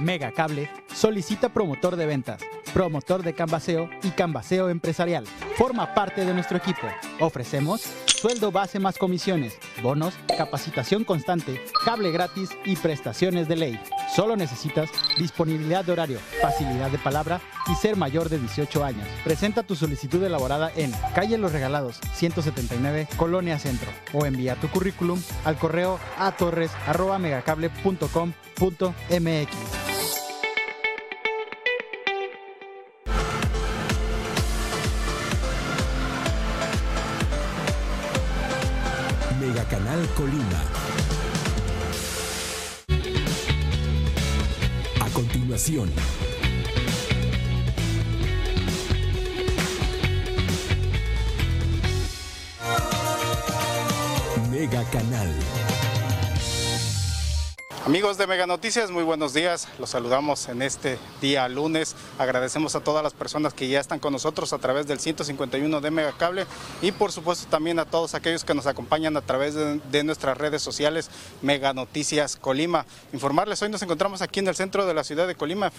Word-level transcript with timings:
Mega 0.00 0.32
Cable 0.32 0.68
solicita 0.94 1.48
promotor 1.48 1.96
de 1.96 2.06
ventas, 2.06 2.42
promotor 2.72 3.22
de 3.22 3.34
canvaseo 3.34 3.88
y 4.02 4.10
canvaseo 4.10 4.68
empresarial. 4.68 5.24
Forma 5.56 5.94
parte 5.94 6.24
de 6.24 6.34
nuestro 6.34 6.56
equipo. 6.56 6.86
Ofrecemos 7.20 7.82
sueldo 8.22 8.52
base 8.52 8.78
más 8.78 8.98
comisiones, 8.98 9.58
bonos, 9.82 10.14
capacitación 10.38 11.02
constante, 11.02 11.60
cable 11.84 12.12
gratis 12.12 12.50
y 12.64 12.76
prestaciones 12.76 13.48
de 13.48 13.56
ley. 13.56 13.80
Solo 14.14 14.36
necesitas 14.36 14.90
disponibilidad 15.18 15.84
de 15.84 15.92
horario, 15.92 16.18
facilidad 16.40 16.90
de 16.90 16.98
palabra 16.98 17.40
y 17.70 17.74
ser 17.74 17.96
mayor 17.96 18.28
de 18.28 18.38
18 18.38 18.84
años. 18.84 19.08
Presenta 19.24 19.62
tu 19.64 19.74
solicitud 19.74 20.22
elaborada 20.22 20.70
en 20.76 20.92
Calle 21.14 21.36
Los 21.36 21.52
Regalados, 21.52 21.98
179, 22.14 23.08
Colonia 23.16 23.58
Centro, 23.58 23.90
o 24.12 24.24
envía 24.24 24.54
tu 24.54 24.68
currículum 24.68 25.20
al 25.44 25.56
correo 25.58 25.98
a 26.18 26.32
Colima. 40.16 40.62
A 45.00 45.08
continuación. 45.14 45.90
Mega 54.50 54.84
Canal. 54.90 55.11
Amigos 57.84 58.16
de 58.16 58.28
Mega 58.28 58.46
Noticias, 58.46 58.92
muy 58.92 59.02
buenos 59.02 59.34
días. 59.34 59.66
Los 59.80 59.90
saludamos 59.90 60.48
en 60.48 60.62
este 60.62 61.00
día 61.20 61.48
lunes. 61.48 61.96
Agradecemos 62.16 62.76
a 62.76 62.80
todas 62.80 63.02
las 63.02 63.12
personas 63.12 63.54
que 63.54 63.66
ya 63.66 63.80
están 63.80 63.98
con 63.98 64.12
nosotros 64.12 64.52
a 64.52 64.58
través 64.58 64.86
del 64.86 65.00
151 65.00 65.80
de 65.80 65.90
Mega 65.90 66.12
Cable 66.12 66.46
y 66.80 66.92
por 66.92 67.10
supuesto 67.10 67.48
también 67.50 67.80
a 67.80 67.84
todos 67.84 68.14
aquellos 68.14 68.44
que 68.44 68.54
nos 68.54 68.68
acompañan 68.68 69.16
a 69.16 69.20
través 69.20 69.56
de, 69.56 70.04
nuestras 70.04 70.38
redes 70.38 70.62
sociales 70.62 71.10
Mega 71.42 71.72
Noticias 71.72 72.36
Colima. 72.36 72.86
Informarles, 73.12 73.60
hoy 73.62 73.68
nos 73.68 73.82
encontramos 73.82 74.22
aquí 74.22 74.38
en 74.38 74.46
el 74.46 74.54
centro 74.54 74.86
de 74.86 74.94
la 74.94 75.02
ciudad 75.02 75.26
de 75.26 75.34
Colima, 75.34 75.72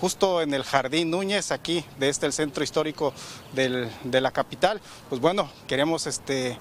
justo 0.00 0.42
en 0.42 0.54
el 0.54 0.62
Jardín 0.62 1.10
Núñez, 1.10 1.50
aquí 1.50 1.84
de 1.98 2.08
este 2.08 2.26
el 2.26 2.32
centro 2.32 2.62
histórico 2.62 3.12
de 3.52 4.20
la 4.20 4.30
capital. 4.30 4.80
Pues 5.08 5.20
bueno, 5.20 5.50
queremos 5.66 6.06
este, 6.06 6.56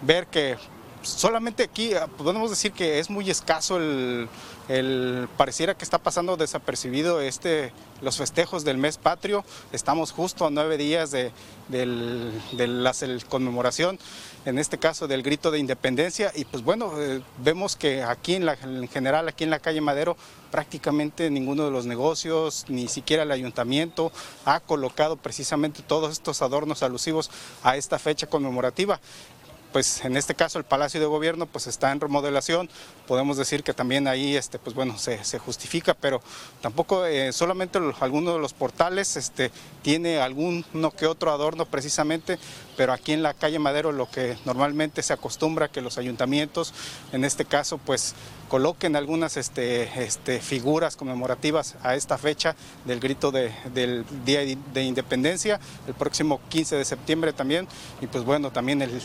ver 0.00 0.26
que 0.28 0.56
solamente 1.02 1.64
aquí 1.64 1.94
ah, 1.94 2.06
podemos 2.06 2.50
decir 2.50 2.72
que 2.72 2.98
es 2.98 3.10
muy 3.10 3.30
escaso 3.30 3.78
el, 3.78 4.28
pareciera 5.36 5.76
que 5.76 5.84
está 5.84 5.98
pasando 5.98 6.36
desapercibido 6.36 7.20
este 7.20 7.72
los 8.00 8.16
festejos 8.16 8.64
del 8.64 8.78
mes 8.78 8.96
patrio. 8.98 9.44
Estamos 9.70 10.10
justo 10.12 10.46
a 10.46 10.50
nueve 10.50 10.76
días 10.76 11.10
de, 11.10 11.30
de 11.68 12.66
la 12.66 12.92
conmemoración 13.28 13.98
en 14.44 14.58
este 14.58 14.78
caso 14.78 15.06
del 15.06 15.22
grito 15.22 15.50
de 15.50 15.58
independencia. 15.58 16.32
Y 16.34 16.44
pues 16.44 16.64
bueno 16.64 16.92
eh, 16.98 17.22
vemos 17.38 17.76
que 17.76 18.02
aquí 18.02 18.34
en, 18.34 18.46
la, 18.46 18.54
en 18.54 18.88
general 18.88 19.28
aquí 19.28 19.44
en 19.44 19.50
la 19.50 19.60
calle 19.60 19.80
Madero 19.80 20.16
prácticamente 20.50 21.30
ninguno 21.30 21.64
de 21.64 21.70
los 21.70 21.86
negocios 21.86 22.66
ni 22.68 22.88
siquiera 22.88 23.22
el 23.22 23.30
ayuntamiento 23.30 24.12
ha 24.44 24.60
colocado 24.60 25.16
precisamente 25.16 25.82
todos 25.82 26.12
estos 26.12 26.42
adornos 26.42 26.82
alusivos 26.82 27.30
a 27.62 27.76
esta 27.76 27.98
fecha 27.98 28.26
conmemorativa 28.26 29.00
pues 29.72 30.04
en 30.04 30.16
este 30.16 30.34
caso 30.34 30.58
el 30.58 30.64
Palacio 30.64 31.00
de 31.00 31.06
Gobierno 31.06 31.46
pues 31.46 31.66
está 31.66 31.90
en 31.92 32.00
remodelación, 32.00 32.68
podemos 33.06 33.36
decir 33.36 33.62
que 33.64 33.72
también 33.74 34.06
ahí 34.06 34.36
este 34.36 34.58
pues 34.58 34.76
bueno 34.76 34.98
se, 34.98 35.24
se 35.24 35.38
justifica, 35.38 35.94
pero 35.94 36.20
tampoco 36.60 37.06
eh, 37.06 37.32
solamente 37.32 37.80
lo- 37.80 37.94
alguno 38.00 38.32
de 38.34 38.38
los 38.38 38.52
portales 38.52 39.16
este 39.16 39.50
tiene 39.82 40.18
alguno 40.20 40.90
que 40.96 41.06
otro 41.06 41.30
adorno 41.32 41.64
precisamente, 41.66 42.38
pero 42.76 42.92
aquí 42.92 43.12
en 43.12 43.22
la 43.22 43.34
calle 43.34 43.58
Madero 43.58 43.92
lo 43.92 44.10
que 44.10 44.36
normalmente 44.44 45.02
se 45.02 45.12
acostumbra 45.12 45.68
que 45.68 45.80
los 45.80 45.98
ayuntamientos 45.98 46.74
en 47.12 47.24
este 47.24 47.44
caso 47.44 47.78
pues 47.78 48.14
coloquen 48.56 48.96
algunas 48.96 49.38
este, 49.38 50.04
este, 50.04 50.38
figuras 50.42 50.94
conmemorativas 50.96 51.74
a 51.82 51.94
esta 51.94 52.18
fecha 52.18 52.54
del 52.84 53.00
grito 53.00 53.30
de- 53.30 53.50
del 53.72 54.04
Día 54.26 54.40
de 54.74 54.82
Independencia, 54.82 55.58
el 55.86 55.94
próximo 55.94 56.38
15 56.50 56.76
de 56.76 56.84
septiembre 56.84 57.32
también, 57.32 57.66
y 58.02 58.06
pues 58.08 58.24
bueno, 58.24 58.52
también 58.52 58.82
el 58.82 59.00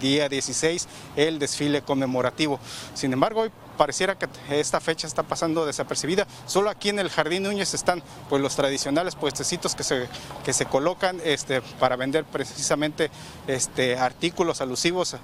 día 0.00 0.28
16 0.28 0.88
el 1.14 1.38
desfile 1.38 1.82
conmemorativo. 1.82 2.58
Sin 2.94 3.12
embargo, 3.12 3.42
hoy 3.42 3.52
pareciera 3.76 4.18
que 4.18 4.26
esta 4.50 4.80
fecha 4.80 5.06
está 5.06 5.22
pasando 5.22 5.64
desapercibida. 5.64 6.26
Solo 6.46 6.68
aquí 6.68 6.88
en 6.88 6.98
el 6.98 7.08
Jardín 7.08 7.44
Núñez 7.44 7.74
están 7.74 8.02
pues 8.28 8.42
los 8.42 8.56
tradicionales 8.56 9.14
puestecitos 9.14 9.76
que 9.76 9.84
se, 9.84 10.08
que 10.44 10.52
se 10.52 10.66
colocan 10.66 11.20
este, 11.24 11.62
para 11.78 11.94
vender 11.94 12.24
precisamente 12.24 13.12
este, 13.46 13.96
artículos 13.96 14.60
alusivos 14.60 15.14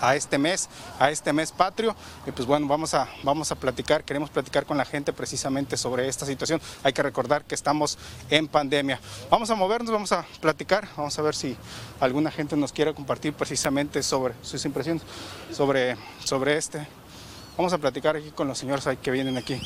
a 0.00 0.16
este 0.16 0.38
mes, 0.38 0.68
a 0.98 1.10
este 1.10 1.32
mes 1.32 1.52
patrio. 1.52 1.94
Y 2.26 2.30
pues 2.30 2.46
bueno, 2.46 2.66
vamos 2.66 2.94
a, 2.94 3.08
vamos 3.22 3.50
a 3.52 3.54
platicar, 3.54 4.04
queremos 4.04 4.30
platicar 4.30 4.66
con 4.66 4.78
la 4.78 4.84
gente 4.84 5.12
precisamente 5.12 5.76
sobre 5.76 6.08
esta 6.08 6.26
situación. 6.26 6.60
Hay 6.82 6.92
que 6.92 7.02
recordar 7.02 7.44
que 7.44 7.54
estamos 7.54 7.98
en 8.30 8.48
pandemia. 8.48 9.00
Vamos 9.30 9.50
a 9.50 9.54
movernos, 9.54 9.92
vamos 9.92 10.12
a 10.12 10.24
platicar, 10.40 10.88
vamos 10.96 11.18
a 11.18 11.22
ver 11.22 11.34
si 11.34 11.56
alguna 12.00 12.30
gente 12.30 12.56
nos 12.56 12.72
quiere 12.72 12.94
compartir 12.94 13.32
precisamente 13.32 14.02
sobre 14.02 14.34
sus 14.42 14.64
impresiones 14.64 15.02
sobre, 15.52 15.96
sobre 16.24 16.56
este. 16.56 16.86
Vamos 17.56 17.72
a 17.72 17.78
platicar 17.78 18.16
aquí 18.16 18.30
con 18.30 18.48
los 18.48 18.58
señores 18.58 18.88
que 19.00 19.10
vienen 19.10 19.36
aquí. 19.36 19.60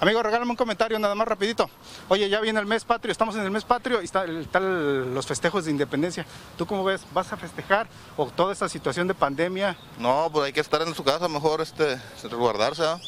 Amigo, 0.00 0.22
regálame 0.22 0.50
un 0.52 0.56
comentario 0.56 0.98
nada 0.98 1.14
más 1.14 1.28
rapidito. 1.28 1.68
Oye, 2.08 2.28
ya 2.30 2.40
viene 2.40 2.58
el 2.58 2.64
mes 2.64 2.84
patrio, 2.84 3.12
estamos 3.12 3.34
en 3.36 3.42
el 3.42 3.50
mes 3.50 3.64
patrio 3.64 4.00
y 4.00 4.06
está- 4.06 4.24
están 4.24 5.14
los 5.14 5.26
festejos 5.26 5.66
de 5.66 5.72
independencia. 5.72 6.24
¿Tú 6.56 6.64
cómo 6.64 6.82
ves? 6.84 7.02
¿Vas 7.12 7.30
a 7.34 7.36
festejar 7.36 7.86
o 8.16 8.26
toda 8.26 8.54
esta 8.54 8.66
situación 8.68 9.06
de 9.08 9.14
pandemia 9.14 9.76
No, 9.98 10.30
pues 10.32 10.46
hay 10.46 10.52
que 10.54 10.60
estar 10.60 10.80
en 10.80 10.94
su 10.94 11.04
casa 11.04 11.28
mejor, 11.28 11.60
este, 11.60 12.00
resguardarse. 12.22 12.82
¿ah? 12.82 12.98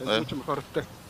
es 0.00 0.08
Eh. 0.08 0.18
mucho 0.20 0.36
mejor? 0.36 0.62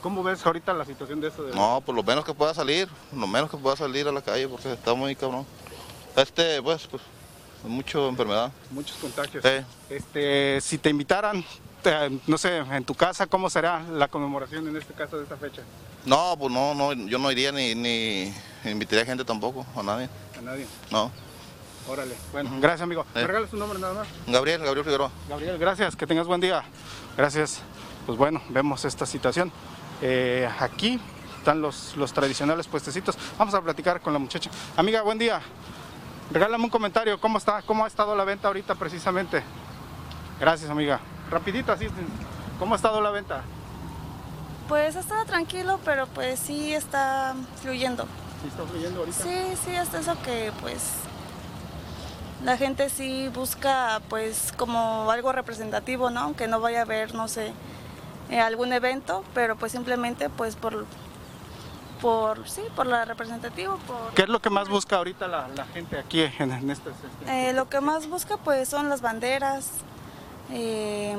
¿Cómo 0.03 0.23
ves 0.25 0.45
ahorita 0.45 0.73
la 0.73 0.85
situación 0.87 1.21
de 1.21 1.29
eso? 1.29 1.43
de- 1.45 1.55
No, 1.55 1.83
pues 1.85 1.95
lo 1.95 2.03
menos 2.03 2.25
que 2.25 2.33
pueda 2.35 2.55
salir, 2.55 2.89
lo 3.15 3.27
menos 3.27 3.51
que 3.51 3.57
pueda 3.59 3.77
salir 3.77 4.09
a 4.09 4.13
la 4.13 4.23
calle 4.23 4.49
porque 4.49 4.73
está 4.73 4.95
muy 4.95 5.15
cabrón. 5.15 5.47
Este, 6.17 6.61
pues, 6.63 6.87
pues, 6.89 7.03
mucho 7.63 8.09
enfermedad. 8.09 8.51
Muchos 8.71 8.97
contagios. 8.97 9.45
Eh. 9.45 9.65
Este, 9.91 10.61
si 10.63 10.79
te 10.79 10.89
invitaran, 10.91 11.45
te- 11.83 12.11
no 12.27 12.39
sé, 12.39 12.59
en 12.59 12.85
tu 12.85 12.95
casa, 12.95 13.27
¿cómo 13.27 13.51
será 13.51 13.81
la 13.81 14.09
conmemoración 14.09 14.67
en 14.69 14.77
este 14.77 14.95
caso 14.95 15.17
de 15.17 15.25
esta 15.25 15.37
fecha? 15.37 15.63
No, 16.07 16.37
pues 16.39 16.53
no, 16.53 16.75
no, 16.75 16.93
yo 16.93 17.19
no 17.19 17.31
iría 17.31 17.53
ni, 17.53 17.75
ni 17.75 18.33
invitaría 18.65 19.05
gente 19.05 19.25
tampoco, 19.25 19.67
a 19.77 19.83
nadie. 19.83 20.09
A 20.39 20.43
nadie. 20.43 20.67
No. 20.91 21.11
Órale. 21.89 22.15
Bueno, 22.33 22.51
gracias, 22.61 22.83
amigo. 22.83 23.05
¿Me 23.15 23.23
Eh. 23.23 23.27
regalas 23.27 23.51
tu 23.51 23.57
nombre 23.57 23.79
nada 23.79 23.95
más? 23.95 24.09
Gabriel, 24.27 24.63
Gabriel 24.63 24.85
Figueroa. 24.85 25.11
Gabriel, 25.29 25.59
gracias, 25.59 25.97
que 25.97 26.07
tengas 26.07 26.27
buen 26.27 26.41
día. 26.41 26.63
Gracias. 27.17 27.61
Pues 28.07 28.17
bueno, 28.17 28.41
vemos 28.49 28.85
esta 28.85 29.07
situación. 29.07 29.51
Eh, 30.03 30.49
aquí 30.61 31.01
están 31.39 31.61
los, 31.61 31.97
los 31.97 32.13
tradicionales 32.13 32.67
puestecitos. 32.69 33.17
Vamos 33.39 33.55
a 33.55 33.61
platicar 33.61 34.01
con 34.01 34.13
la 34.13 34.19
muchacha. 34.19 34.51
Amiga, 34.77 35.03
buen 35.03 35.19
día. 35.19 35.41
Regálame 36.31 36.65
un 36.65 36.71
comentario. 36.71 37.21
¿Cómo 37.21 37.39
está? 37.39 37.61
¿Cómo 37.63 37.85
ha 37.85 37.89
estado 37.89 38.15
la 38.15 38.25
venta 38.25 38.49
ahorita 38.49 38.75
precisamente? 38.77 39.43
Gracias, 40.39 40.71
amiga. 40.71 41.01
Rapidito, 41.31 41.73
así. 41.73 41.89
¿Cómo 42.59 42.75
ha 42.75 42.77
estado 42.77 43.01
la 43.01 43.11
venta? 43.11 43.43
Pues 44.69 44.97
ha 44.97 45.01
estado 45.01 45.25
tranquilo, 45.25 45.81
pero 45.85 46.07
pues 46.09 46.39
sí 46.39 46.73
está 46.75 47.35
fluyendo. 47.63 48.05
¿Sí 48.43 48.49
está 48.49 48.65
fluyendo 48.65 49.01
ahorita? 49.01 49.23
Sí, 49.23 49.45
sí, 49.65 49.75
hasta 49.77 49.99
eso 49.99 50.17
que 50.23 50.53
pues 50.61 50.83
la 52.45 52.57
gente 52.57 52.89
sí 52.89 53.29
busca 53.35 54.01
pues 54.09 54.53
como 54.57 55.11
algo 55.11 55.33
representativo, 55.33 56.11
¿no? 56.11 56.21
Aunque 56.21 56.49
no 56.49 56.61
vaya 56.61 56.81
a 56.81 56.83
haber, 56.83 57.15
no 57.15 57.29
sé, 57.29 57.53
eh, 58.31 58.41
algún 58.41 58.73
evento, 58.73 59.25
pero 59.35 59.57
pues 59.57 59.73
simplemente 59.73 60.31
pues 60.31 60.57
por, 60.57 60.87
por 62.01 62.49
sí, 62.49 62.63
por 62.77 62.87
la 62.87 63.05
representativo, 63.05 63.77
por... 63.87 64.15
¿Qué 64.15 64.23
es 64.23 64.29
lo 64.29 64.41
que 64.41 64.51
más 64.51 64.69
busca 64.69 64.97
ahorita 64.97 65.27
la, 65.29 65.49
la 65.49 65.65
gente 65.67 65.99
aquí 65.99 66.23
en, 66.39 66.53
en 66.53 66.71
este, 66.71 66.91
este- 66.91 67.49
Eh, 67.51 67.53
lo 67.53 67.69
que 67.69 67.81
más 67.81 68.09
busca 68.09 68.37
pues 68.39 68.69
son 68.69 68.89
las 68.89 69.01
banderas, 69.03 69.69
eh, 70.53 71.17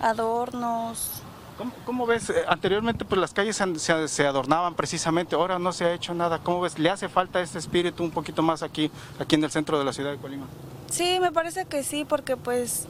adornos. 0.00 1.22
¿Cómo, 1.58 1.72
cómo 1.84 2.06
ves? 2.06 2.30
Eh, 2.30 2.44
Anteriormente 2.46 3.04
pues 3.04 3.20
las 3.20 3.32
calles 3.32 3.60
se, 4.06 4.26
adornaban 4.26 4.74
precisamente, 4.74 5.34
ahora 5.34 5.58
no 5.58 5.72
se 5.72 5.84
ha 5.84 5.94
hecho 5.94 6.14
nada. 6.14 6.38
¿Cómo 6.40 6.60
ves? 6.60 6.78
¿Le 6.78 6.90
hace 6.90 7.08
falta 7.08 7.40
ese 7.40 7.58
espíritu 7.58 8.04
un 8.04 8.10
poquito 8.10 8.42
más 8.42 8.62
aquí, 8.62 8.90
aquí 9.18 9.36
en 9.36 9.44
el 9.44 9.50
centro 9.50 9.78
de 9.78 9.84
la 9.84 9.92
ciudad 9.92 10.10
de 10.10 10.18
Colima? 10.18 10.46
Sí, 10.90 11.18
me 11.20 11.32
parece 11.32 11.64
que 11.64 11.82
sí, 11.82 12.04
porque 12.04 12.36
pues 12.36 12.86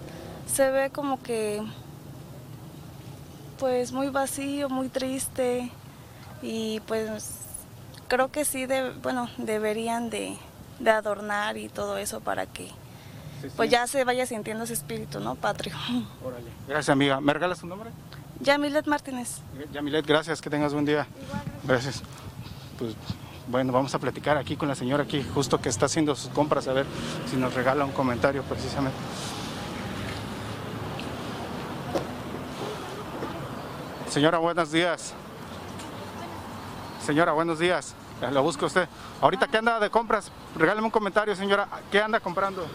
se 0.52 0.70
ve 0.70 0.90
como 0.90 1.22
que 1.22 1.62
pues 3.58 3.92
muy 3.92 4.10
vacío, 4.10 4.68
muy 4.68 4.88
triste 4.88 5.70
y 6.42 6.80
pues 6.80 7.38
creo 8.08 8.30
que 8.30 8.44
sí, 8.44 8.66
de, 8.66 8.90
bueno, 8.90 9.28
deberían 9.38 10.10
de, 10.10 10.36
de 10.78 10.90
adornar 10.90 11.56
y 11.56 11.68
todo 11.68 11.96
eso 11.96 12.20
para 12.20 12.46
que 12.46 12.70
pues 13.56 13.70
ya 13.70 13.86
se 13.86 14.04
vaya 14.04 14.26
sintiendo 14.26 14.64
ese 14.64 14.74
espíritu, 14.74 15.20
¿no? 15.20 15.34
Patrio. 15.34 15.74
Órale. 16.24 16.50
Gracias, 16.66 16.90
amiga. 16.90 17.20
¿Me 17.20 17.32
regalas 17.32 17.60
tu 17.60 17.66
nombre? 17.66 17.90
Yamilet 18.40 18.86
Martínez. 18.86 19.40
Yamilet, 19.72 20.06
gracias, 20.06 20.40
que 20.40 20.50
tengas 20.50 20.72
buen 20.72 20.84
día. 20.84 21.06
gracias. 21.64 22.02
Pues 22.78 22.94
bueno, 23.48 23.72
vamos 23.72 23.94
a 23.94 23.98
platicar 23.98 24.36
aquí 24.36 24.56
con 24.56 24.68
la 24.68 24.74
señora 24.74 25.04
aquí, 25.04 25.24
justo 25.34 25.60
que 25.60 25.68
está 25.68 25.86
haciendo 25.86 26.14
sus 26.16 26.30
compras, 26.30 26.66
a 26.68 26.72
ver 26.72 26.84
si 27.30 27.36
nos 27.36 27.54
regala 27.54 27.84
un 27.84 27.92
comentario 27.92 28.42
precisamente. 28.42 28.98
Señora, 34.10 34.38
buenos 34.38 34.72
días. 34.72 35.14
Señora, 37.04 37.32
buenos 37.32 37.58
días. 37.58 37.94
Lo 38.32 38.42
busca 38.42 38.66
usted. 38.66 38.88
Ahorita, 39.20 39.46
¿qué 39.46 39.58
anda 39.58 39.78
de 39.78 39.90
compras? 39.90 40.32
Regáleme 40.56 40.86
un 40.86 40.90
comentario, 40.90 41.36
señora. 41.36 41.68
¿Qué 41.92 42.00
anda 42.00 42.18
comprando? 42.18 42.66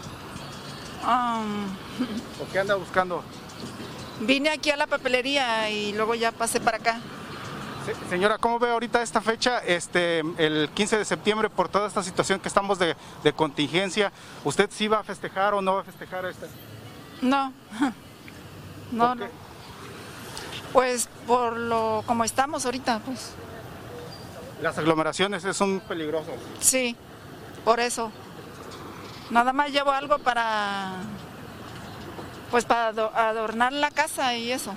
Um, 1.04 1.66
¿O 2.40 2.52
qué 2.52 2.58
anda 2.60 2.74
buscando? 2.76 3.22
vine 4.20 4.50
aquí 4.50 4.70
a 4.70 4.76
la 4.76 4.86
papelería 4.86 5.68
y 5.70 5.92
luego 5.94 6.14
ya 6.14 6.30
pasé 6.30 6.60
para 6.60 6.76
acá. 6.76 7.00
Se- 7.84 8.08
Señora, 8.08 8.38
¿cómo 8.38 8.60
ve 8.60 8.70
ahorita 8.70 9.02
esta 9.02 9.20
fecha, 9.20 9.58
este, 9.58 10.20
el 10.38 10.70
15 10.72 10.98
de 10.98 11.04
septiembre, 11.04 11.50
por 11.50 11.68
toda 11.68 11.88
esta 11.88 12.04
situación 12.04 12.38
que 12.38 12.46
estamos 12.46 12.78
de, 12.78 12.94
de 13.24 13.32
contingencia? 13.32 14.12
¿Usted 14.44 14.70
sí 14.72 14.86
va 14.86 15.00
a 15.00 15.02
festejar 15.02 15.54
o 15.54 15.60
no 15.62 15.74
va 15.74 15.80
a 15.80 15.84
festejar 15.84 16.24
esta? 16.26 16.46
No, 17.20 17.52
no, 18.92 19.08
¿Por 19.08 19.16
no. 19.16 19.24
qué? 19.26 19.30
Pues 20.72 21.08
por 21.26 21.56
lo 21.56 22.04
como 22.06 22.22
estamos 22.24 22.64
ahorita, 22.64 23.00
pues 23.04 23.32
Las 24.62 24.78
aglomeraciones 24.78 25.42
son 25.56 25.80
peligrosas. 25.80 26.34
sí, 26.60 26.94
por 27.64 27.80
eso. 27.80 28.12
Nada 29.32 29.52
más 29.52 29.70
llevo 29.72 29.90
algo 29.90 30.18
para, 30.18 30.92
pues 32.50 32.64
para 32.66 32.88
ado- 32.88 33.12
adornar 33.16 33.72
la 33.72 33.90
casa 33.90 34.36
y 34.36 34.52
eso. 34.52 34.74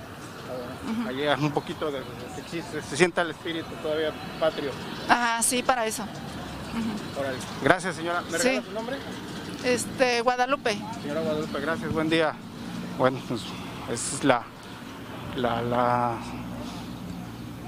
Hay 1.06 1.26
un 1.44 1.50
poquito 1.52 1.90
de... 1.90 2.00
Se, 2.50 2.62
se- 2.62 2.82
se 2.82 2.96
sienta 2.96 3.20
el 3.22 3.30
espíritu 3.30 3.68
todavía 3.82 4.12
patrio. 4.40 4.70
Ajá, 5.08 5.42
sí, 5.42 5.62
para 5.62 5.84
eso. 5.86 6.04
Gracias, 7.62 7.96
señora. 7.96 8.22
¿Me 8.30 8.38
Sí. 8.38 8.62
su 8.66 8.72
nombre? 8.72 8.96
Este, 9.64 10.20
Guadalupe. 10.22 10.78
Señora 11.02 11.20
Guadalupe, 11.20 11.60
gracias, 11.60 11.92
buen 11.92 12.08
día. 12.08 12.34
Bueno, 12.98 13.20
pues 13.28 13.42
esa 13.90 14.16
es 14.16 14.24
la, 14.24 14.42
la, 15.36 15.60
la- 15.62 16.16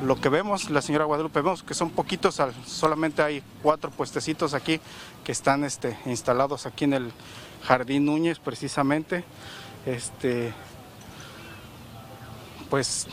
lo 0.02 0.20
que 0.20 0.28
vemos, 0.28 0.70
la 0.70 0.82
señora 0.82 1.04
Guadalupe, 1.04 1.40
vemos 1.40 1.62
que 1.62 1.74
son 1.74 1.90
poquitos, 1.90 2.40
solamente 2.66 3.22
hay 3.22 3.42
cuatro 3.62 3.90
puestecitos 3.90 4.54
aquí 4.54 4.80
que 5.24 5.32
están 5.32 5.64
este, 5.64 5.98
instalados 6.06 6.66
aquí 6.66 6.84
en 6.84 6.94
el 6.94 7.12
Jardín 7.64 8.04
Núñez 8.04 8.38
precisamente. 8.38 9.24
Este, 9.86 10.52
pues, 12.70 13.06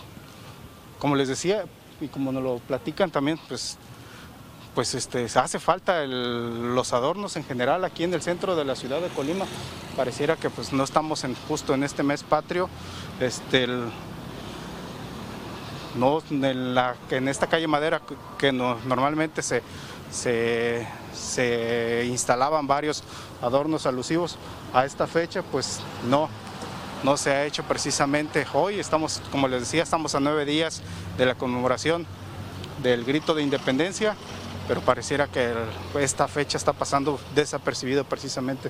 como 1.00 1.16
les 1.16 1.28
decía, 1.28 1.66
y 2.02 2.08
como 2.08 2.32
nos 2.32 2.44
lo 2.44 2.60
platican 2.60 3.10
también, 3.10 3.40
pues 3.48 3.78
pues 4.76 4.94
este, 4.94 5.26
hace 5.40 5.58
falta 5.58 6.06
los 6.06 6.92
adornos 6.92 7.38
en 7.38 7.46
general 7.46 7.86
aquí 7.86 8.04
en 8.04 8.14
el 8.14 8.22
centro 8.22 8.58
de 8.58 8.66
la 8.66 8.76
ciudad 8.76 9.00
de 9.00 9.08
Colima. 9.08 9.46
Pareciera 9.96 10.36
que 10.36 10.50
pues 10.50 10.74
no 10.74 10.84
estamos 10.84 11.24
en, 11.24 11.34
justo 11.48 11.74
en 11.74 11.84
este 11.84 12.04
mes 12.04 12.24
patrio. 12.24 12.70
Este, 13.22 13.68
no, 15.98 16.22
en, 16.30 17.28
esta 17.28 17.48
calle 17.48 17.68
Madera 17.68 18.02
que, 18.02 18.16
que 18.38 18.52
no- 18.52 18.78
normalmente 18.86 19.42
se, 19.42 19.62
se, 20.12 22.06
instalaban 22.08 22.68
varios 22.68 23.04
adornos 23.42 23.86
alusivos 23.86 24.38
a 24.74 24.86
esta 24.86 25.08
fecha, 25.08 25.42
pues 25.44 25.80
no, 26.10 26.30
no 27.04 27.18
se 27.18 27.32
ha 27.32 27.46
hecho 27.46 27.64
precisamente 27.64 28.46
hoy. 28.54 28.80
Estamos, 28.80 29.22
como 29.32 29.48
les 29.48 29.62
decía, 29.62 29.84
estamos 29.84 30.16
a 30.16 30.20
nueve 30.20 30.46
días 30.46 30.82
de 31.18 31.26
la 31.26 31.36
conmemoración 31.36 32.06
del 32.82 33.06
grito 33.06 33.34
de 33.34 33.44
independencia, 33.44 34.16
pero 34.68 34.82
pareciera 34.82 35.28
que 35.28 35.54
esta 36.00 36.28
fecha 36.28 36.58
está 36.58 36.74
pasando 36.74 37.20
desapercibido 37.36 38.04
precisamente 38.04 38.70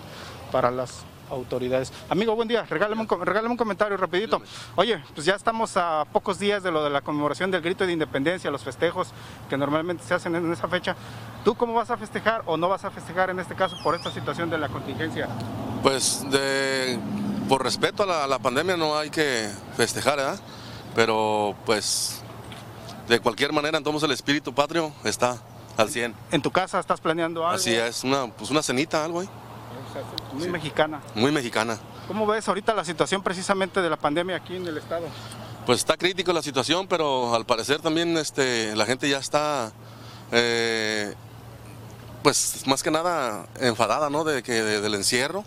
para 0.52 0.70
las 0.72 1.04
autoridades. 1.30 1.92
Amigo, 2.10 2.36
buen 2.36 2.48
día, 2.48 2.66
regálame 2.70 3.02
un, 3.02 3.26
regálame 3.26 3.52
un 3.52 3.58
comentario 3.58 3.98
rapidito. 3.98 4.42
Oye, 4.76 5.04
pues 5.14 5.26
ya 5.26 5.36
estamos 5.36 5.76
a 5.78 6.06
pocos 6.12 6.40
días 6.40 6.64
de 6.64 6.72
lo 6.72 6.84
de 6.84 6.90
la 6.90 7.02
conmemoración 7.02 7.52
del 7.52 7.62
grito 7.62 7.86
de 7.86 7.94
independencia, 7.94 8.52
los 8.52 8.64
festejos 8.64 9.10
que 9.50 9.58
normalmente 9.58 10.04
se 10.04 10.14
hacen 10.14 10.36
en 10.36 10.52
esa 10.52 10.68
fecha. 10.68 10.96
¿Tú 11.44 11.56
cómo 11.56 11.74
vas 11.74 11.92
a 11.92 11.98
festejar 11.98 12.44
o 12.46 12.58
no 12.58 12.70
vas 12.70 12.86
a 12.86 12.92
festejar 12.92 13.30
en 13.30 13.40
este 13.40 13.56
caso 13.56 13.76
por 13.84 13.96
esta 13.96 14.12
situación 14.12 14.50
de 14.50 14.58
la 14.58 14.70
contingencia? 14.70 15.28
Pues 15.84 16.26
de, 16.32 17.00
por 17.48 17.64
respeto 17.64 18.04
a 18.04 18.06
la, 18.06 18.24
a 18.24 18.28
la 18.28 18.40
pandemia 18.40 18.78
no 18.78 18.98
hay 18.98 19.10
que 19.10 19.50
festejar, 19.78 20.18
¿verdad? 20.18 20.40
Pero 20.96 21.56
pues 21.66 22.22
de 23.08 23.20
cualquier 23.20 23.54
manera 23.54 23.78
entonces 23.78 24.04
el 24.04 24.12
espíritu 24.12 24.54
patrio 24.54 24.92
está 25.04 25.38
al 25.78 25.90
100. 25.90 26.16
¿En 26.32 26.42
tu 26.42 26.52
casa 26.52 26.80
estás 26.80 27.02
planeando 27.02 27.46
algo? 27.46 27.56
Así 27.56 27.74
es, 27.74 28.04
una, 28.04 28.28
pues 28.28 28.50
una 28.50 28.64
cenita, 28.64 29.04
algo 29.04 29.20
ahí, 29.20 29.28
O 29.28 29.45
sea, 30.04 30.34
muy 30.38 30.48
mexicana. 30.50 31.02
muy 31.16 31.32
mexicana. 31.32 31.78
¿Cómo 32.08 32.26
ves 32.28 32.48
ahorita 32.48 32.74
la 32.74 32.86
situación 32.86 33.24
precisamente 33.24 33.82
de 33.82 33.90
la 33.90 33.98
pandemia 33.98 34.36
aquí 34.36 34.56
en 34.56 34.68
el 34.68 34.78
estado? 34.78 35.06
Pues 35.66 35.80
está 35.80 35.98
crítico 35.98 36.32
la 36.34 36.42
situación, 36.44 36.88
pero 36.88 37.34
al 37.34 37.46
parecer 37.46 37.80
también 37.82 38.16
este, 38.18 38.76
la 38.76 38.86
gente 38.86 39.10
ya 39.10 39.18
está, 39.18 39.72
eh, 40.32 41.14
pues 42.24 42.66
más 42.68 42.84
que 42.84 42.92
nada 42.92 43.48
enfadada, 43.60 44.10
¿no? 44.10 44.24
De 44.24 44.44
que, 44.44 44.54
de- 44.54 44.82
del 44.82 44.94
encierro 44.96 45.44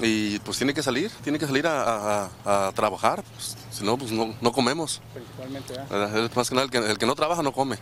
y 0.00 0.40
pues 0.40 0.58
tiene 0.58 0.74
que 0.74 0.82
salir, 0.82 1.10
tiene 1.22 1.38
que 1.38 1.46
salir 1.46 1.66
a, 1.68 2.24
a- 2.44 2.66
a 2.68 2.72
trabajar, 2.72 3.22
pues, 3.22 3.56
si 3.70 3.84
no, 3.84 3.96
pues 3.96 4.10
no, 4.10 4.34
no 4.40 4.52
comemos. 4.52 5.00
Principalmente, 5.14 5.74
¿eh? 5.74 6.26
Es 6.28 6.36
más 6.36 6.48
que 6.48 6.54
nada 6.56 6.64
el 6.64 6.70
que, 6.70 6.78
el 6.78 6.98
que 6.98 7.06
no 7.06 7.14
trabaja 7.14 7.42
no 7.42 7.52
come. 7.52 7.78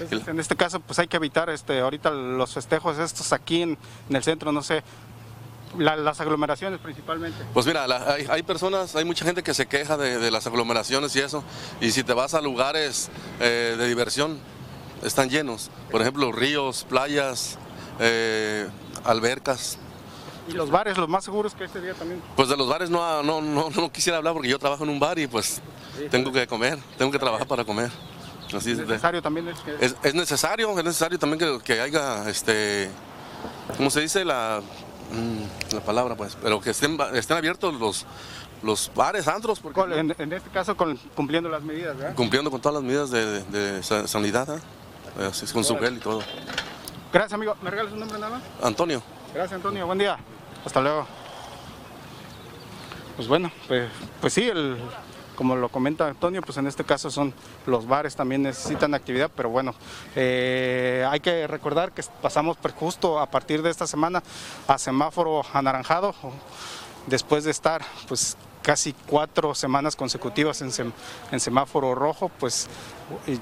Entonces, 0.00 0.28
en 0.28 0.38
este 0.38 0.54
caso, 0.54 0.78
pues 0.78 0.98
hay 1.00 1.08
que 1.08 1.16
evitar 1.16 1.50
este, 1.50 1.80
ahorita 1.80 2.10
los 2.10 2.52
festejos 2.54 2.98
estos 2.98 3.32
aquí 3.32 3.62
en, 3.62 3.76
en 4.08 4.16
el 4.16 4.22
centro, 4.22 4.52
no 4.52 4.62
sé, 4.62 4.84
la- 5.76 5.96
las 5.96 6.20
aglomeraciones 6.20 6.80
principalmente. 6.80 7.38
Pues 7.52 7.66
mira, 7.66 7.86
la- 7.86 8.12
hay, 8.14 8.26
hay 8.30 8.42
personas, 8.42 8.94
hay 8.96 9.04
mucha 9.04 9.24
gente 9.24 9.42
que 9.42 9.52
se 9.54 9.66
queja 9.66 9.96
de, 9.96 10.18
de 10.18 10.30
las 10.30 10.46
aglomeraciones 10.46 11.14
y 11.16 11.20
eso, 11.20 11.44
y 11.80 11.90
si 11.90 12.02
te 12.04 12.12
vas 12.14 12.34
a 12.34 12.40
lugares 12.40 13.10
eh, 13.40 13.74
de 13.78 13.88
diversión, 13.88 14.38
están 15.02 15.28
llenos. 15.30 15.70
Por 15.90 16.00
ejemplo, 16.00 16.32
ríos, 16.32 16.84
playas, 16.88 17.58
eh, 18.00 18.68
albercas. 19.04 19.78
Y 20.48 20.52
los 20.52 20.70
bares, 20.70 20.96
los 20.96 21.08
más 21.08 21.24
seguros 21.24 21.54
que 21.54 21.64
este 21.64 21.80
día 21.80 21.92
también. 21.94 22.22
Pues 22.34 22.48
de 22.48 22.56
los 22.56 22.68
bares 22.68 22.88
no, 22.88 23.22
no, 23.22 23.42
no, 23.42 23.68
no 23.70 23.92
quisiera 23.92 24.16
hablar 24.18 24.32
porque 24.32 24.48
yo 24.48 24.58
trabajo 24.58 24.82
en 24.84 24.90
un 24.90 24.98
bar 24.98 25.18
y 25.18 25.26
pues 25.26 25.60
tengo 26.10 26.32
que 26.32 26.46
comer, 26.46 26.78
tengo 26.96 27.10
que 27.12 27.18
trabajar 27.18 27.46
para 27.46 27.64
comer. 27.64 27.90
Así 28.56 28.70
Es 28.70 28.78
de- 28.78 28.86
necesario 28.86 29.20
también 29.20 29.48
es 29.48 29.58
que 29.60 29.76
es, 29.78 29.94
es 30.02 30.14
necesario, 30.14 30.70
es 30.78 30.84
necesario 30.84 31.18
también 31.18 31.38
que, 31.38 31.62
que 31.62 31.80
haya, 31.82 32.26
este, 32.30 32.88
¿cómo 33.76 33.90
se 33.90 34.00
dice? 34.00 34.24
La, 34.24 34.62
mm, 35.12 35.74
la 35.74 35.80
palabra, 35.80 36.14
pues, 36.16 36.36
pero 36.42 36.60
que 36.60 36.70
estén, 36.70 36.98
estén 37.14 37.36
abiertos 37.36 37.74
los, 37.74 38.06
los 38.62 38.90
bares, 38.94 39.28
antros, 39.28 39.60
porque 39.60 39.80
con- 39.80 39.92
en, 39.92 40.14
en 40.18 40.32
este 40.32 40.50
caso 40.50 40.76
con- 40.76 40.96
cumpliendo 41.14 41.48
las 41.48 41.62
medidas, 41.62 41.96
¿verdad? 41.96 42.14
cumpliendo 42.14 42.50
con 42.50 42.60
todas 42.60 42.74
las 42.74 42.82
medidas 42.82 43.10
de, 43.10 43.42
de 43.44 43.82
sa- 43.82 44.06
sanidad, 44.08 44.48
¿eh? 44.56 44.60
Así 45.28 45.44
es, 45.46 45.52
con 45.52 45.64
su 45.64 45.76
gel 45.78 45.96
y 45.96 46.00
todo. 46.00 46.20
Gracias, 47.12 47.32
amigo. 47.32 47.56
¿Me 47.62 47.70
regalas 47.70 47.92
un 47.92 48.00
nombre 48.00 48.18
nada 48.18 48.36
más? 48.38 48.42
Antonio. 48.62 49.02
Gracias, 49.34 49.54
Antonio. 49.54 49.86
Buen 49.86 49.98
día. 49.98 50.16
Hasta 50.64 50.80
luego. 50.80 51.06
Pues 53.16 53.26
bueno, 53.26 53.50
pues, 53.66 53.90
pues 54.20 54.32
sí, 54.32 54.48
el, 54.48 54.76
como 55.38 55.54
lo 55.54 55.68
comenta 55.68 56.08
Antonio, 56.08 56.42
pues 56.42 56.58
en 56.58 56.66
este 56.66 56.82
caso 56.82 57.12
son 57.12 57.32
los 57.64 57.86
bares 57.86 58.16
también 58.16 58.42
necesitan 58.42 58.92
actividad, 58.92 59.30
pero 59.36 59.48
bueno, 59.50 59.72
eh, 60.16 61.06
hay 61.08 61.20
que 61.20 61.46
recordar 61.46 61.92
que 61.92 62.02
pasamos 62.20 62.56
justo 62.76 63.20
a 63.20 63.26
partir 63.26 63.62
de 63.62 63.70
esta 63.70 63.86
semana 63.86 64.20
a 64.66 64.78
semáforo 64.78 65.42
anaranjado, 65.52 66.12
después 67.06 67.44
de 67.44 67.52
estar 67.52 67.82
pues 68.08 68.36
casi 68.62 68.92
cuatro 69.06 69.54
semanas 69.54 69.94
consecutivas 69.94 70.60
en, 70.60 70.70
sem- 70.70 70.92
en 71.30 71.38
semáforo 71.38 71.94
rojo, 71.94 72.32
pues 72.40 72.66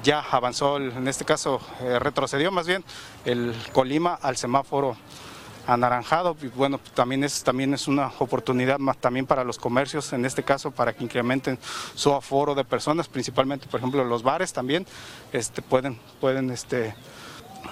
ya 0.02 0.20
avanzó, 0.20 0.76
el- 0.76 0.92
en 0.92 1.08
este 1.08 1.24
caso 1.24 1.62
eh, 1.80 1.98
retrocedió 1.98 2.52
más 2.52 2.66
bien 2.66 2.84
el 3.24 3.54
Colima 3.72 4.18
al 4.20 4.36
semáforo 4.36 4.96
anaranjado 5.66 6.36
y 6.42 6.48
bueno 6.48 6.80
también 6.94 7.24
es 7.24 7.42
también 7.42 7.74
es 7.74 7.88
una 7.88 8.12
oportunidad 8.18 8.78
más 8.78 8.96
también 8.98 9.26
para 9.26 9.44
los 9.44 9.58
comercios 9.58 10.12
en 10.12 10.24
este 10.24 10.42
caso 10.42 10.70
para 10.70 10.92
que 10.92 11.04
incrementen 11.04 11.58
su 11.94 12.12
aforo 12.12 12.54
de 12.54 12.64
personas 12.64 13.08
principalmente 13.08 13.66
por 13.66 13.80
ejemplo 13.80 14.04
los 14.04 14.22
bares 14.22 14.52
también 14.52 14.86
este 15.32 15.62
pueden 15.62 15.98
pueden 16.20 16.50
este 16.50 16.94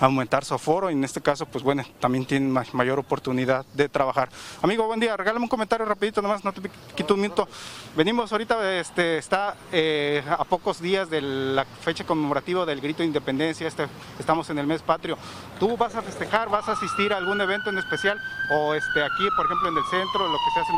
aumentar 0.00 0.44
su 0.44 0.54
aforo 0.54 0.90
y 0.90 0.94
en 0.94 1.04
este 1.04 1.20
caso 1.20 1.46
pues 1.46 1.62
bueno 1.64 1.82
también 2.00 2.24
tienen 2.26 2.50
ma- 2.50 2.64
mayor 2.72 2.98
oportunidad 2.98 3.64
de 3.74 3.88
trabajar. 3.88 4.28
Amigo, 4.62 4.86
buen 4.86 5.00
día, 5.00 5.16
regálame 5.16 5.44
un 5.44 5.48
comentario 5.48 5.86
rapidito 5.86 6.20
nomás, 6.22 6.44
no 6.44 6.52
te 6.52 6.60
quito 6.94 7.14
un 7.14 7.20
minuto. 7.20 7.48
Venimos 7.96 8.32
ahorita, 8.32 8.78
este, 8.78 9.18
está 9.18 9.54
eh, 9.72 10.22
a 10.28 10.44
pocos 10.44 10.80
días 10.80 11.08
de 11.10 11.20
la 11.22 11.64
fecha 11.64 12.04
conmemorativa 12.04 12.66
del 12.66 12.80
grito 12.80 12.98
de 12.98 13.06
independencia, 13.06 13.66
este, 13.68 13.86
estamos 14.18 14.48
en 14.50 14.58
el 14.58 14.66
mes 14.66 14.82
patrio. 14.82 15.16
¿Tú 15.58 15.76
vas 15.76 15.94
a 15.94 16.02
festejar, 16.02 16.48
vas 16.48 16.68
a 16.68 16.72
asistir 16.72 17.12
a 17.12 17.16
algún 17.16 17.40
evento 17.40 17.70
en 17.70 17.78
especial 17.78 18.18
o 18.52 18.74
este, 18.74 19.02
aquí 19.02 19.28
por 19.36 19.46
ejemplo 19.46 19.68
en 19.68 19.76
el 19.78 19.84
centro, 19.90 20.26
lo 20.28 20.38
que 20.38 20.50
se 20.54 20.60
hace 20.60 20.72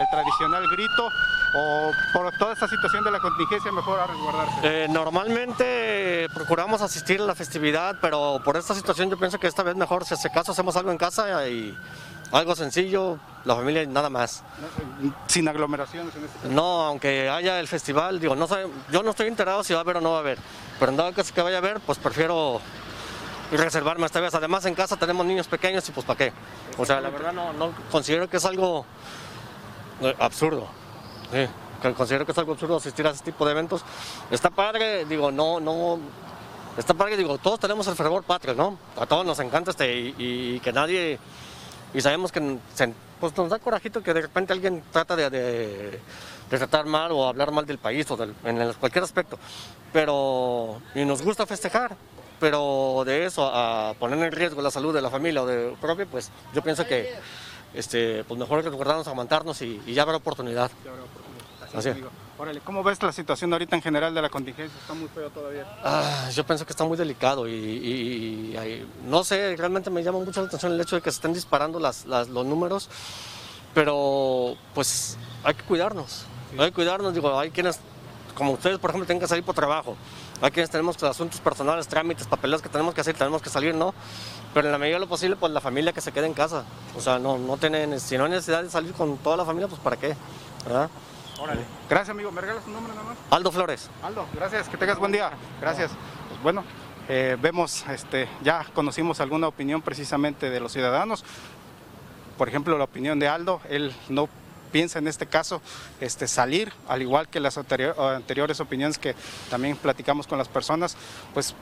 el 0.00 0.06
tradicional 0.10 0.68
grito 0.70 1.08
o 1.54 1.92
por 2.12 2.32
toda 2.38 2.54
esta 2.54 2.68
situación 2.68 3.04
de 3.04 3.10
la 3.10 3.20
contingencia 3.20 3.70
mejor 3.72 4.00
a 4.00 4.06
resguardarse? 4.06 4.54
Eh, 4.62 4.88
normalmente 4.88 6.28
procuramos 6.34 6.80
asistir 6.82 7.20
a 7.20 7.24
la 7.24 7.34
festividad, 7.34 7.96
pero 8.00 8.40
por 8.44 8.56
esta 8.56 8.74
situación 8.74 9.10
yo 9.10 9.18
pienso 9.18 9.38
que 9.38 9.46
esta 9.46 9.62
vez 9.62 9.76
mejor, 9.76 10.04
si 10.04 10.14
hace 10.14 10.30
caso, 10.30 10.52
hacemos 10.52 10.76
algo 10.76 10.90
en 10.90 10.98
casa 10.98 11.48
y 11.48 11.76
algo 12.32 12.56
sencillo, 12.56 13.18
la 13.44 13.54
familia 13.54 13.82
y 13.82 13.86
nada 13.86 14.08
más. 14.08 14.42
Sin 15.26 15.46
aglomeraciones 15.48 16.14
en 16.16 16.24
este 16.24 16.38
caso. 16.38 16.50
No, 16.52 16.84
aunque 16.84 17.28
haya 17.28 17.60
el 17.60 17.68
festival, 17.68 18.18
digo, 18.20 18.34
no 18.34 18.46
sé, 18.46 18.66
yo 18.90 19.02
no 19.02 19.10
estoy 19.10 19.28
enterado 19.28 19.62
si 19.62 19.74
va 19.74 19.80
a 19.80 19.82
haber 19.82 19.98
o 19.98 20.00
no 20.00 20.12
va 20.12 20.16
a 20.16 20.20
haber, 20.20 20.38
pero 20.78 20.90
en 20.90 20.96
dado 20.96 21.12
caso 21.12 21.34
que 21.34 21.42
vaya 21.42 21.56
a 21.56 21.58
haber, 21.58 21.80
pues 21.80 21.98
prefiero 21.98 22.60
reservarme 23.50 24.06
esta 24.06 24.20
vez. 24.20 24.34
Además 24.34 24.64
en 24.64 24.74
casa 24.74 24.96
tenemos 24.96 25.26
niños 25.26 25.46
pequeños 25.46 25.86
y 25.88 25.92
pues 25.92 26.06
para 26.06 26.16
qué. 26.16 26.32
O 26.78 26.86
sea, 26.86 27.00
la 27.00 27.10
verdad 27.10 27.32
no, 27.32 27.52
no 27.52 27.72
considero 27.90 28.28
que 28.28 28.38
es 28.38 28.44
algo 28.46 28.86
eh, 30.00 30.16
absurdo. 30.18 30.68
Que 31.32 31.92
considero 31.94 32.24
que 32.24 32.32
es 32.32 32.38
algo 32.38 32.52
absurdo 32.52 32.76
asistir 32.76 33.06
a 33.06 33.10
este 33.10 33.32
tipo 33.32 33.44
de 33.44 33.52
eventos. 33.52 33.82
Está 34.30 34.50
padre, 34.50 35.04
digo, 35.06 35.32
no, 35.32 35.58
no, 35.58 35.98
está 36.76 36.94
padre, 36.94 37.16
digo, 37.16 37.38
todos 37.38 37.58
tenemos 37.58 37.86
el 37.88 37.96
fervor 37.96 38.22
patrio, 38.22 38.54
¿no? 38.54 38.78
A 38.96 39.06
todos 39.06 39.26
nos 39.26 39.38
encanta 39.40 39.72
este 39.72 39.92
y, 39.92 40.14
y 40.18 40.60
que 40.60 40.72
nadie, 40.72 41.18
y 41.92 42.00
sabemos 42.00 42.30
que 42.30 42.58
se- 42.74 42.94
pues 43.18 43.36
nos 43.36 43.50
da 43.50 43.58
corajito 43.58 44.02
que 44.02 44.14
de 44.14 44.22
repente 44.22 44.52
alguien 44.52 44.82
trata 44.92 45.16
de, 45.16 45.30
de- 45.30 46.00
de 46.50 46.58
tratar 46.58 46.86
mal 46.86 47.10
o 47.12 47.26
hablar 47.26 47.50
mal 47.50 47.64
del 47.66 47.78
país 47.78 48.08
o 48.10 48.16
del- 48.16 48.34
en 48.44 48.60
el- 48.60 48.76
cualquier 48.76 49.02
aspecto, 49.04 49.38
pero, 49.92 50.80
y 50.94 51.04
nos 51.04 51.22
gusta 51.22 51.46
festejar. 51.46 51.96
Pero 52.40 53.04
de 53.06 53.24
eso 53.24 53.48
a 53.54 53.94
poner 54.00 54.18
en 54.20 54.32
riesgo 54.32 54.60
la 54.62 54.70
salud 54.72 54.92
de 54.92 55.00
la 55.00 55.10
familia 55.10 55.44
o 55.44 55.46
de 55.46 55.76
propia, 55.80 56.06
pues 56.06 56.28
yo 56.52 56.60
pienso 56.60 56.84
que 56.84 57.14
este, 57.74 58.24
pues 58.24 58.38
mejor 58.38 58.64
resguardarnos, 58.64 59.06
aguantarnos 59.08 59.60
y, 59.62 59.80
y 59.86 59.94
ya 59.94 60.02
habrá 60.02 60.16
oportunidad. 60.16 60.70
Así 61.74 61.88
es. 61.88 61.96
Órale, 62.38 62.60
¿cómo 62.60 62.82
ves 62.82 63.00
la 63.02 63.12
situación 63.12 63.52
ahorita 63.52 63.76
en 63.76 63.82
general 63.82 64.12
de 64.14 64.20
la 64.20 64.28
contingencia? 64.28 64.76
Está 64.80 64.94
muy 64.94 65.08
feo 65.08 65.30
todavía. 65.30 65.64
Ah, 65.84 66.28
yo 66.34 66.44
pienso 66.44 66.66
que 66.66 66.72
está 66.72 66.84
muy 66.84 66.96
delicado 66.96 67.46
y, 67.48 67.52
y- 67.52 68.56
y 68.56 68.88
no 69.06 69.22
sé, 69.22 69.54
realmente 69.56 69.88
me 69.90 70.02
llama 70.02 70.18
mucho 70.18 70.40
la 70.40 70.48
atención 70.48 70.72
el 70.72 70.80
hecho 70.80 70.96
de 70.96 71.02
que 71.02 71.10
se 71.12 71.16
estén 71.16 71.32
disparando 71.32 71.78
las, 71.78 72.04
las- 72.06 72.28
los 72.28 72.44
números, 72.44 72.88
pero 73.74 74.56
pues 74.74 75.16
hay 75.44 75.54
que 75.54 75.62
cuidarnos, 75.62 76.24
hay 76.58 76.66
que 76.66 76.72
cuidarnos, 76.72 77.14
digo, 77.14 77.38
hay 77.38 77.50
quienes, 77.50 77.78
como 78.34 78.52
ustedes 78.52 78.78
por 78.78 78.90
ejemplo, 78.90 79.06
tienen 79.06 79.20
que 79.20 79.28
salir 79.28 79.44
por 79.44 79.54
trabajo, 79.54 79.96
hay 80.42 80.50
quienes 80.50 80.70
tenemos 80.70 81.02
asuntos 81.02 81.40
personales, 81.40 81.88
trámites, 81.88 82.26
papeleos 82.26 82.60
que 82.60 82.68
tenemos 82.68 82.94
que 82.94 83.00
hacer, 83.00 83.16
tenemos 83.16 83.40
que 83.40 83.48
salir, 83.48 83.74
¿no? 83.74 83.94
Pero 84.52 84.68
en 84.68 84.72
la 84.72 84.78
medida 84.78 84.96
de 84.96 85.00
lo 85.00 85.08
posible, 85.08 85.36
pues 85.36 85.52
la 85.52 85.60
familia 85.60 85.92
que 85.92 86.00
se 86.00 86.12
quede 86.12 86.26
en 86.26 86.34
casa, 86.34 86.64
o 86.96 87.00
sea, 87.00 87.18
no, 87.18 87.38
no 87.38 87.56
tienen, 87.56 87.98
si 88.00 88.18
no 88.18 88.24
hay 88.24 88.30
necesidad 88.30 88.62
de 88.62 88.68
salir 88.68 88.92
con 88.92 89.16
toda 89.18 89.36
la 89.36 89.44
familia, 89.44 89.68
pues 89.68 89.80
¿para 89.80 89.96
qué? 89.96 90.14
¿verdad? 90.64 90.90
Órale. 91.40 91.62
Gracias, 91.88 92.10
amigo. 92.10 92.30
¿Me 92.30 92.40
regalas 92.40 92.66
un 92.66 92.74
nombre 92.74 92.92
nada 92.94 93.08
más? 93.08 93.18
Aldo 93.30 93.50
Flores. 93.50 93.90
Aldo, 94.02 94.26
gracias. 94.34 94.68
Que 94.68 94.76
tengas 94.76 94.98
buen 94.98 95.12
día. 95.12 95.32
Gracias. 95.60 95.90
Pues 96.28 96.42
bueno, 96.42 96.64
eh, 97.08 97.36
vemos, 97.40 97.84
este, 97.88 98.28
ya 98.42 98.64
conocimos 98.74 99.20
alguna 99.20 99.48
opinión 99.48 99.82
precisamente 99.82 100.50
de 100.50 100.60
los 100.60 100.72
ciudadanos. 100.72 101.24
Por 102.38 102.48
ejemplo, 102.48 102.78
la 102.78 102.84
opinión 102.84 103.18
de 103.18 103.28
Aldo, 103.28 103.60
él 103.68 103.94
no 104.08 104.28
piensa 104.72 104.98
en 104.98 105.06
este 105.06 105.26
caso 105.26 105.62
este, 106.00 106.26
salir, 106.26 106.72
al 106.88 107.02
igual 107.02 107.28
que 107.28 107.38
las 107.38 107.56
anterior- 107.58 107.94
anteriores 108.00 108.58
opiniones 108.58 108.98
que 108.98 109.14
también 109.50 109.76
platicamos 109.76 110.26
con 110.26 110.38
las 110.38 110.48
personas, 110.48 110.96
pues 111.34 111.54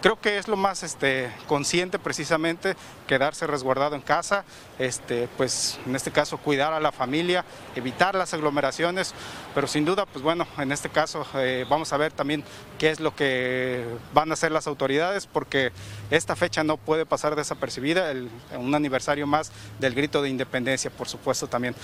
creo 0.00 0.20
que 0.20 0.38
es 0.38 0.48
lo 0.48 0.56
más 0.56 0.82
este, 0.82 1.30
consciente 1.46 1.98
precisamente 1.98 2.76
quedarse 3.06 3.46
resguardado 3.46 3.94
en 3.96 4.00
casa, 4.00 4.44
este, 4.78 5.28
pues 5.36 5.78
en 5.86 5.96
este 5.96 6.10
caso 6.10 6.38
cuidar 6.38 6.72
a 6.72 6.80
la 6.80 6.92
familia, 6.92 7.44
evitar 7.74 8.14
las 8.14 8.32
aglomeraciones, 8.34 9.14
pero 9.54 9.66
sin 9.66 9.84
duda, 9.84 10.06
pues 10.06 10.22
bueno, 10.22 10.46
en 10.58 10.72
este 10.72 10.88
caso 10.88 11.26
eh, 11.34 11.66
vamos 11.68 11.92
a 11.92 11.96
ver 11.96 12.12
también 12.12 12.44
qué 12.78 12.90
es 12.90 13.00
lo 13.00 13.14
que 13.14 13.84
van 14.14 14.30
a 14.30 14.34
hacer 14.34 14.52
las 14.52 14.66
autoridades, 14.66 15.26
porque 15.26 15.72
esta 16.10 16.36
fecha 16.36 16.64
no 16.64 16.76
puede 16.76 17.04
pasar 17.04 17.36
desapercibida, 17.36 18.12
un 18.56 18.74
aniversario 18.74 19.26
más 19.26 19.50
del 19.78 19.94
grito 19.94 20.22
de 20.22 20.28
independencia, 20.28 20.90
por 20.90 21.08
supuesto 21.08 21.46
también. 21.46 21.74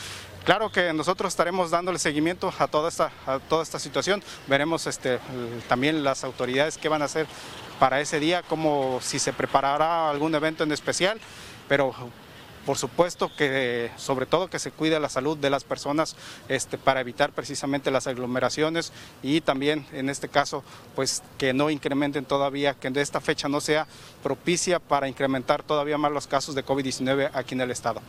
Claro 0.45 0.71
que 0.71 0.93
nosotros 0.93 1.33
estaremos 1.33 1.71
dándole 1.73 1.99
seguimiento 1.99 2.53
a 2.57 2.69
toda 2.69 2.89
esta, 2.89 3.11
a 3.27 3.79
situación, 3.81 4.23
veremos 4.47 4.87
este, 4.87 5.19
también 5.69 6.05
las 6.05 6.23
autoridades 6.23 6.79
qué 6.79 6.89
van 6.89 7.03
a 7.03 7.07
hacer 7.07 7.27
para 7.79 8.01
ese 8.01 8.21
día, 8.21 8.43
como 8.43 8.99
si 9.03 9.19
se 9.19 9.33
preparará 9.33 10.11
algún 10.11 10.35
evento 10.35 10.65
en 10.65 10.73
especial, 10.73 11.21
pero 11.69 11.95
por 12.67 12.77
supuesto 12.77 13.31
que 13.35 13.93
sobre 13.97 14.27
todo 14.27 14.51
que 14.51 14.59
se 14.59 14.73
cuide 14.73 14.99
la 14.99 15.09
salud 15.09 15.39
de 15.39 15.51
las 15.51 15.63
personas 15.63 16.17
este, 16.49 16.77
para 16.77 17.01
evitar 17.01 17.31
precisamente 17.31 17.93
las 17.93 18.09
aglomeraciones 18.09 18.93
y 19.23 19.41
también 19.41 19.87
en 19.93 20.11
este 20.11 20.29
caso 20.29 20.65
pues 20.97 21.23
que 21.39 21.53
no 21.53 21.71
incrementen 21.71 22.25
todavía, 22.25 22.75
que 22.75 22.91
de 22.91 23.03
esta 23.03 23.21
fecha 23.21 23.49
no 23.49 23.61
sea 23.61 23.87
propicia 24.23 24.81
para 24.81 25.07
incrementar 25.07 25.63
todavía 25.63 25.97
más 25.97 26.11
los 26.11 26.27
casos 26.27 26.57
de 26.57 26.65
COVID-19 26.65 27.31
aquí 27.33 27.55
en 27.55 27.61
el 27.61 27.71
estado. 27.71 28.03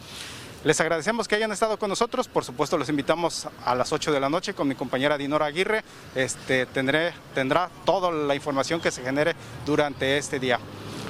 Les 0.64 0.80
agradecemos 0.82 1.28
que 1.28 1.36
hayan 1.36 1.52
estado 1.52 1.78
con 1.78 1.90
nosotros. 1.90 2.28
Por 2.28 2.44
supuesto, 2.44 2.78
los 2.78 2.90
invitamos 2.90 3.48
a 3.66 3.76
las 3.76 3.94
8 3.94 4.12
de 4.12 4.20
la 4.20 4.30
noche 4.30 4.54
con 4.54 4.68
mi 4.68 4.76
compañera 4.76 5.18
Dinora 5.18 5.46
Aguirre. 5.46 5.84
Este, 6.16 6.66
tendré, 6.66 7.14
tendrá 7.34 7.70
toda 7.86 8.12
la 8.12 8.36
información 8.36 8.82
que 8.82 8.92
se 8.92 9.04
genere 9.04 9.36
durante 9.66 10.18
este 10.18 10.40
día. 10.40 10.60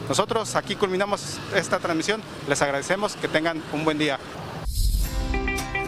Nosotros 0.07 0.55
aquí 0.55 0.75
culminamos 0.75 1.39
esta 1.55 1.79
transmisión. 1.79 2.21
Les 2.47 2.61
agradecemos 2.61 3.15
que 3.15 3.27
tengan 3.27 3.61
un 3.73 3.83
buen 3.83 3.97
día. 3.97 4.19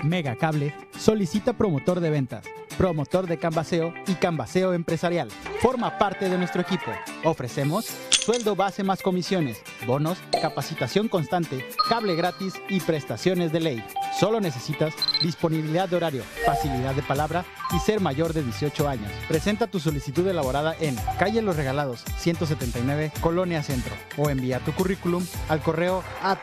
Mega 0.04 0.36
Cable 0.36 0.74
solicita 0.98 1.54
promotor 1.54 2.00
de 2.00 2.10
ventas, 2.10 2.46
promotor 2.78 3.28
de 3.28 3.38
canvaseo 3.38 3.94
y 4.08 4.16
canvaseo 4.16 4.74
empresarial. 4.74 5.30
Forma 5.62 5.98
parte 5.98 6.30
de 6.30 6.38
nuestro 6.38 6.62
equipo. 6.62 6.92
Ofrecemos 7.24 7.88
sueldo 8.20 8.56
base 8.56 8.84
más 8.84 9.02
comisiones, 9.02 9.62
bonos, 9.88 10.18
capacitación 10.42 11.08
constante, 11.08 11.66
cable 11.88 12.16
gratis 12.16 12.54
y 12.70 12.80
prestaciones 12.80 13.52
de 13.52 13.60
ley. 13.60 13.84
Solo 14.20 14.42
necesitas 14.42 14.94
disponibilidad 15.22 15.88
de 15.88 15.96
horario, 15.96 16.24
facilidad 16.46 16.94
de 16.94 17.02
palabra 17.02 17.46
y 17.76 17.80
ser 17.80 18.02
mayor 18.02 18.34
de 18.34 18.44
18 18.44 18.88
años. 18.88 19.12
Presenta 19.28 19.68
tu 19.68 19.80
solicitud 19.80 20.28
elaborada 20.28 20.76
en 20.80 20.96
Calle 21.18 21.42
Los 21.42 21.56
Regalados, 21.56 22.04
179, 22.18 23.12
Colonia 23.22 23.64
Centro, 23.64 23.94
o 24.18 24.30
envía 24.30 24.60
tu 24.60 24.74
currículum 24.74 25.26
al 25.48 25.62
correo 25.62 26.04
a 26.22 26.40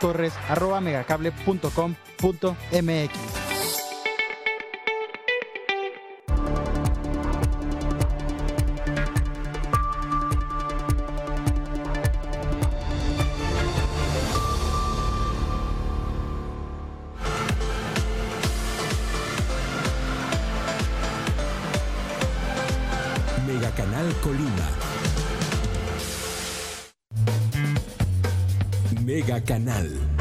Canal. 29.47 30.16